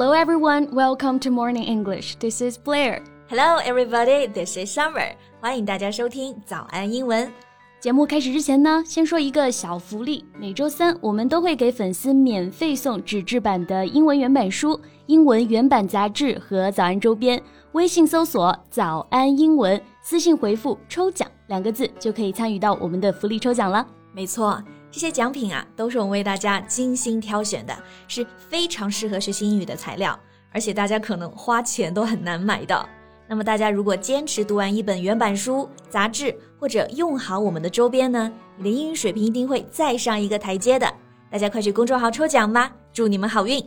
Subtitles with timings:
[0.00, 2.14] Hello everyone, welcome to Morning English.
[2.20, 3.02] This is Blair.
[3.28, 5.16] Hello everybody, this is Summer.
[5.40, 7.28] 欢迎大家收听早安英文。
[7.80, 10.24] 节目开始之前呢，先说一个小福利。
[10.38, 17.42] 每周三我们都会给粉丝免费送纸质版的英文原版书、英文原版杂志和早安周边。
[17.72, 23.84] 微信搜索“早安英文”，私信回复“抽奖”两个字，就可以参与到我们的福利抽奖了。
[24.12, 30.18] 没错，这些奖品啊，都是我们为大家精心挑选的，是非常适合学习英语的材料，
[30.50, 32.88] 而且大家可能花钱都很难买到。
[33.26, 40.90] 那么大家如果坚持读完一本原版书、杂志，或者用好我们的周边呢，你的英语水平一定会再上一个台阶的。
[41.30, 43.62] 大家快去公众号抽奖吧，祝你们好运！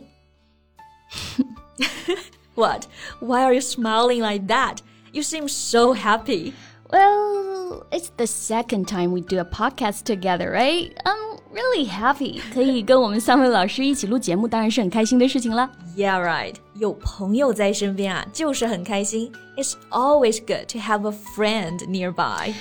[2.56, 2.86] What?
[3.20, 4.78] Why are you smiling like that?
[5.12, 6.52] You seem so happy.
[6.91, 10.93] Well, it's the second time we do a podcast together, right?
[11.03, 12.39] I'm really happy.
[12.53, 15.69] 可以跟我们三位老师一起录节目，当然是很开心的事情了。
[15.97, 16.55] Yeah, right.
[16.75, 19.33] 有朋友在身边啊，就是很开心。
[19.57, 22.53] It's always good to have a friend nearby.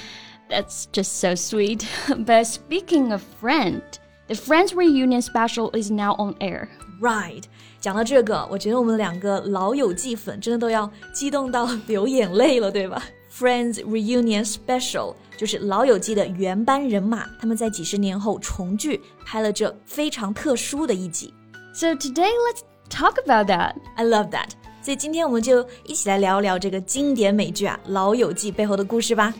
[0.49, 1.85] That's just so sweet.
[2.09, 3.83] But speaking of friend,
[4.27, 6.69] the Friends reunion special is now on air.
[7.01, 7.45] Right.
[7.81, 13.01] 讲到这个，我觉得我们两个老友记粉真的都要激动到流眼泪了，对吧
[13.33, 21.35] ？Friends reunion special 就是老友记的原班人马，他们在几十年后重聚，拍了这非常特殊的一集。
[21.75, 23.75] So today let's talk about that.
[23.97, 24.49] I love that.
[24.81, 29.35] 所以今天我们就一起来聊聊这个经典美剧啊《老友记》背后的故事吧。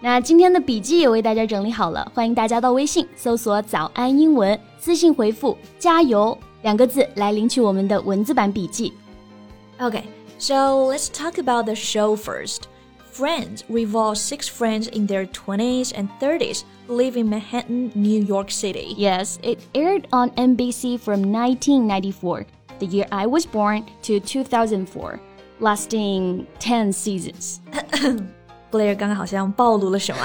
[0.00, 8.92] 那今天的笔记也为大家整理好了，欢迎大家到微信搜索“早安英文”，私信回复“加油”两个字来领取我们的文字版笔记。
[9.78, 10.04] Okay,
[10.38, 12.60] so let's talk about the show first.
[13.14, 18.50] Friends revolves six friends in their 20s and 30s who live in Manhattan, New York
[18.50, 18.94] City.
[18.96, 22.46] Yes, it aired on NBC from 1994,
[22.78, 25.20] the year I was born, to 2004,
[25.58, 27.60] lasting 10 seasons.
[28.70, 30.22] Blair 刚刚好像暴露了什么？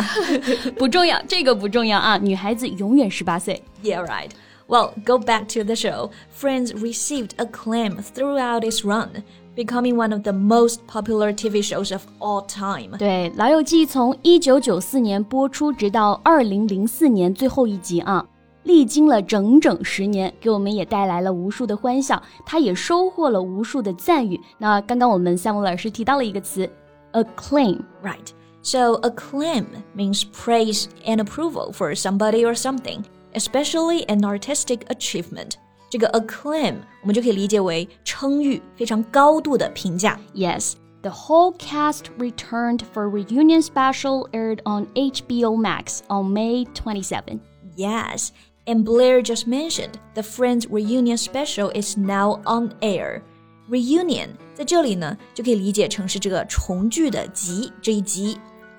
[0.78, 2.18] 不重要，这个不重要啊！
[2.18, 3.62] 女孩子永远十八岁。
[3.84, 4.30] Yeah, right.
[4.68, 6.12] Well, go back to the show.
[6.40, 9.24] Friends received acclaim throughout its run,
[9.60, 12.98] becoming one of the most popular TV shows of all time.
[12.98, 18.26] 对，《老友记》从一九九四年播出，直到二零零四年最后一集啊，
[18.64, 24.40] 历经了整整十年，给我们也带来了无数的欢笑，它也收获了无数的赞誉。
[24.58, 26.70] 那刚刚我们夏木老师提到了一个词，
[27.14, 27.80] acclaim。
[28.04, 28.30] Right.
[28.62, 29.66] So, acclaim
[29.96, 33.04] means praise and approval for somebody or something,
[33.36, 35.52] especially an artistic achievement.
[35.90, 40.20] 这个 acclaim 我们就可以理解为称誉，非常高度的评价。
[40.34, 47.40] Yes, the whole cast returned for reunion special aired on HBO Max on May 27.
[47.78, 48.30] Yes,
[48.66, 53.22] and Blair just mentioned the Friends reunion special is now on air.
[53.70, 58.38] Reunion 在这里呢，就可以理解成是这个重聚的集这一集，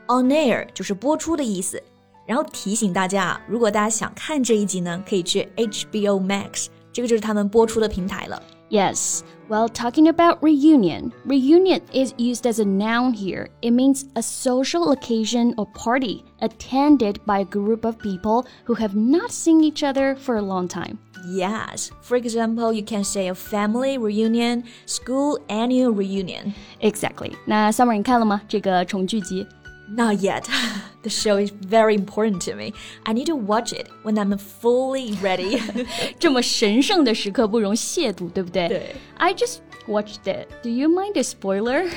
[0.09, 1.83] on air 就是播出的意思。
[2.27, 8.43] 然后提醒大家啊，如果大家想看这一集呢，可以去 HBO Max， 这个就是他们播出的平台了。
[8.69, 13.49] Yes, well, talking about reunion, reunion is used as a noun here.
[13.61, 18.97] It means a social occasion or party attended by a group of people who have
[18.97, 20.99] not seen each other for a long time.
[21.29, 26.53] Yes, for example, you can say a family reunion, school annual reunion.
[26.81, 27.37] Exactly.
[27.47, 28.43] 那 Summer 你看了吗？
[28.49, 29.47] 这个重聚集
[29.91, 30.49] Not yet.
[31.03, 32.73] The show is very important to me.
[33.05, 35.63] I need to watch it when I'm fully ready.
[36.19, 38.67] 这么神圣的时刻不容亵渎，对不对？
[38.69, 38.97] 对。
[39.17, 40.49] I just watched it.
[40.65, 41.89] Do you mind a spoiler?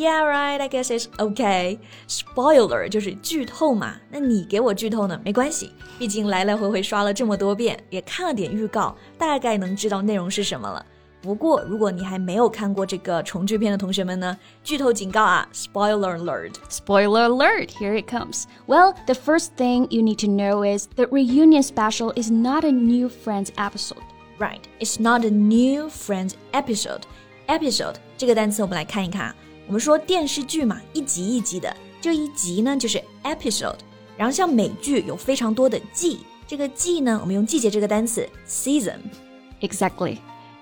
[0.00, 0.60] yeah, right.
[0.60, 1.78] I guess it's okay.
[2.08, 3.96] Spoiler 就是剧透嘛。
[4.10, 5.20] 那你给我剧透呢？
[5.24, 10.84] 没关系，毕竟来来回回刷了这么多遍，也看了点预告，大概能知道内容是什么了。
[11.24, 14.34] 不过，如果你还没有看过这个重聚片的同学们呢，
[14.64, 15.46] 剧透警告啊！
[15.52, 16.54] Spoiler alert！
[16.70, 18.44] Spoiler alert, here it comes.
[18.66, 22.72] Well, the first thing you need to know is the reunion special is not a
[22.72, 24.02] new Friends episode.
[24.38, 27.02] Right, it's not a new Friends episode.
[27.46, 29.36] Episode 这个单词我们来看一看啊。
[29.66, 33.76] 我们说电视剧嘛，一集一集的，这一集呢就是 episode。
[34.16, 39.00] 然后像美剧有非常多的季，这个季呢，我们用季节这个单词 season。
[39.60, 40.16] Exactly.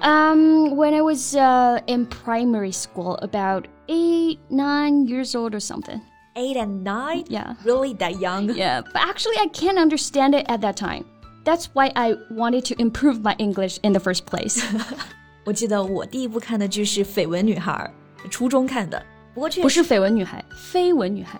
[0.00, 6.00] Um, when I was uh, in primary school, about eight, nine years old or something.
[6.34, 7.24] Eight and nine?
[7.28, 7.54] Yeah.
[7.62, 8.54] Really that young?
[8.54, 11.04] Yeah, but actually, I can't understand it at that time.
[11.44, 14.64] That's why I wanted to improve my English in the first place.
[15.44, 17.92] 我记得我第一部看的剧是《绯闻女孩》，
[18.30, 19.04] 初中看的。
[19.34, 21.38] 不过确不是绯闻女孩，绯闻女孩。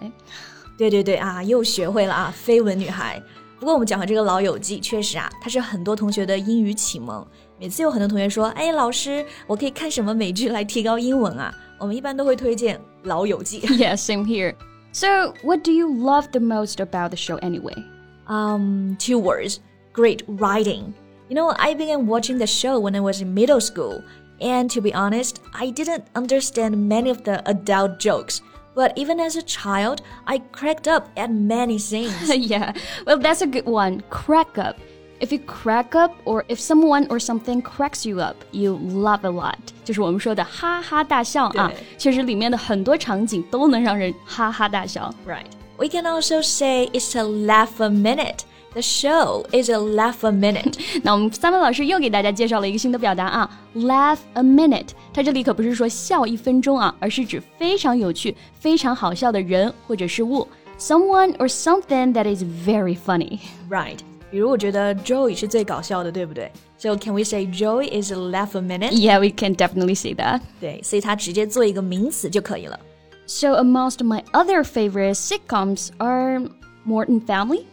[0.76, 3.22] 对对对啊，又学会了啊，绯闻女孩。
[3.58, 7.24] 不过我们讲的这个《老友记》，确实啊，它是很多同学的英语启蒙。
[7.60, 13.60] 每次有很多同学说：“哎，老师，我可以看什么美剧来提高英文啊？”我们一般都会推荐《老友记》。
[13.76, 14.54] Yeah, same here.
[14.92, 17.84] So, what do you love the most about the show anyway?
[18.26, 19.58] Um, two words:
[19.94, 20.92] great writing.
[21.28, 24.02] You know, I began watching the show when I was in middle school,
[24.40, 28.42] and to be honest, I didn't understand many of the adult jokes.
[28.76, 32.34] But even as a child, I cracked up at many scenes.
[32.34, 32.72] yeah,
[33.06, 34.02] well, that's a good one.
[34.08, 34.76] Crack up.
[35.20, 39.30] If you crack up, or if someone or something cracks you up, you laugh a
[39.30, 39.58] lot.
[39.84, 41.76] 就是我们说的哈哈大笑啊，对。
[41.96, 45.14] 确实里面的很多场景都能让人哈哈大笑。
[45.26, 45.46] Right.
[45.76, 48.40] We can also say it's a laugh a minute.
[48.73, 50.75] The show is a laugh a minute。
[51.01, 54.89] 那我们三位老师又给大家介绍了一个新的表达啊，laugh a minute。
[55.13, 60.47] 它这里可不是说笑一分钟啊，而是指非常有趣、非常好笑的人或者是物
[60.77, 63.39] ，someone or something that is very funny。
[63.69, 63.97] Right。
[64.29, 68.91] 比如我觉得 Joey 是最搞笑的，对不对？So can we say Joey is a laugh a minute?
[68.91, 70.41] Yeah, we can definitely say that.
[70.59, 72.77] 对，所以它直接做一个名词就可以了。
[73.25, 76.41] So amongst my other favorite sitcoms are
[76.85, 77.63] Modern Family。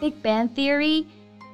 [0.00, 1.06] Big Bang Theory,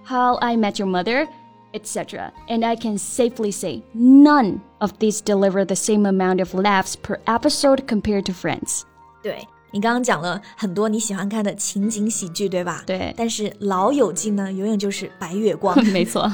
[0.05, 1.27] How I Met Your Mother,
[1.73, 2.33] etc.
[2.49, 7.21] And I can safely say none of these deliver the same amount of laughs per
[7.27, 8.83] episode compared to Friends.
[9.23, 12.83] 对你刚刚讲了很多你喜欢看的情景喜剧，对吧？
[12.87, 15.81] 对但是《老友记》呢，永远就是白月光。
[15.87, 16.29] 没错。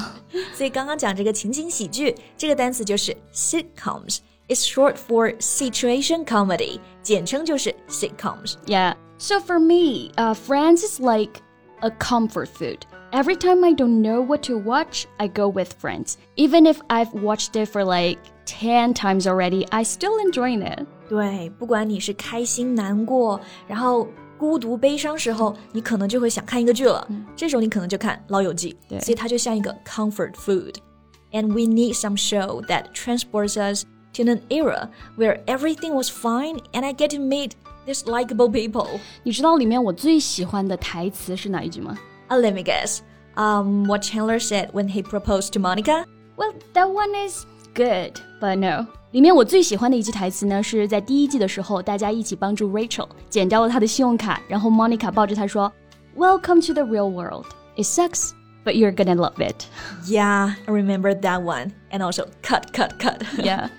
[0.55, 8.55] 所以刚刚讲这个情景喜剧，这个单词就是 sitcoms。It's short for situation comedy，简称就是 sitcoms。
[8.65, 8.95] Yeah.
[9.19, 11.41] So for me, uh, Friends is like
[11.81, 12.79] a comfort food.
[13.11, 16.17] Every time I don't know what to watch, I go with Friends.
[16.35, 20.85] Even if I've watched it for like 10 times already, I still enjoy it.
[21.07, 27.07] 对，不管你是开心、难过，然后孤独、悲伤时候，你可能就会想看一个剧了。
[27.35, 36.09] 这时候你可能就看《老友记》，对所以它就像一个 comfort food。And we need some show that transports us to an era where everything was
[36.09, 37.51] fine, and I get to meet
[37.85, 38.87] these likable people.
[39.23, 41.97] 你知道里面我最喜欢的台词是哪一句吗？
[42.29, 42.99] Uh, let me guess.
[43.35, 46.05] Um, what Chandler said when he proposed to Monica?
[46.35, 48.87] Well, that one is good, but no.
[49.11, 55.71] 里面我最喜欢的一句台词呢，是在第一季的时候，大家一起帮助 Rachel 剪掉了她的信用卡，然后 Monica 抱着她说：“
[56.17, 57.45] Welcome to the real world.
[57.77, 58.31] It sucks,
[58.65, 59.65] but you're gonna love it.”
[60.05, 61.71] Yeah, I remember that one.
[61.91, 63.21] And also, cut, cut, cut.
[63.37, 63.69] Yeah.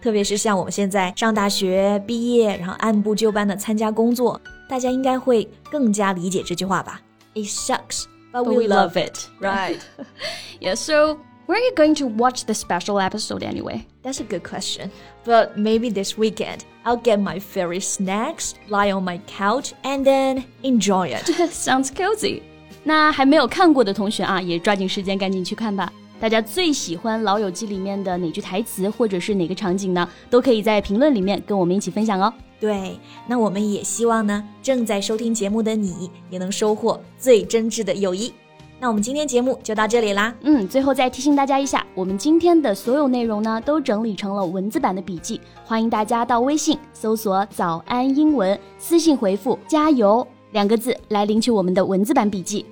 [0.00, 7.00] 特别是像我们现在上大学毕业，然后按部就班的参加工作，大家应该会更加理解这句话吧？
[7.34, 9.78] It sucks, but we, we love love it, right?
[10.60, 13.84] Yeah, so where are you going to watch the special episode anyway?
[14.02, 14.90] That's a good question.
[15.24, 20.44] But maybe this weekend, I'll get my favorite snacks, lie on my couch, and then
[20.62, 21.26] enjoy it.
[21.50, 22.42] Sounds cozy.
[22.84, 25.92] 那还没有看过的同学啊，也抓紧时间赶紧去看吧。
[26.21, 30.07] 大家最喜欢《老友记》里面的哪句台词，或者是哪个场景呢？
[30.29, 32.31] 都可以在评论里面跟我们一起分享哦。
[32.59, 38.31] 对，那我们也希望呢，正在收听节目的你也能收获最真挚的友谊。
[38.79, 40.31] 那我们今天节目就到这里啦。
[40.41, 52.63] 嗯，最后再提醒大家一下，我们今天的所有内容呢，都整理成了文字版的笔记，欢迎大家到微信搜索“早安英文”，私信回复“加油”两个字来领取我们的文字版笔记。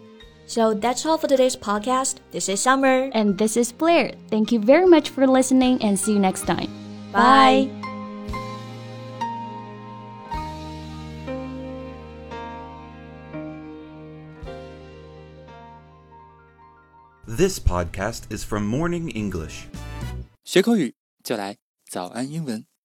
[0.49, 2.25] So that's all for today's podcast.
[2.31, 3.11] This is Summer.
[3.13, 4.13] And this is Blair.
[4.31, 6.73] Thank you very much for listening and see you next time.
[7.13, 7.69] Bye.
[7.69, 7.89] Bye.
[17.27, 19.69] This podcast is from Morning English.
[20.43, 22.68] 学口语就来早安英文。